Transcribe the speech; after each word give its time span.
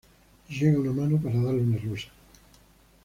Llega 0.49 0.79
una 0.79 0.93
mano 0.93 1.21
para 1.21 1.35
darle 1.43 1.61
una 1.61 1.77
rosa. 1.77 2.07